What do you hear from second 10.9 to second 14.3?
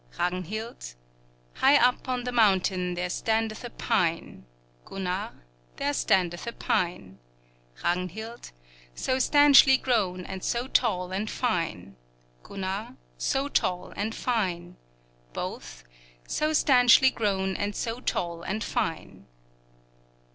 and fine, Gunnar So tall and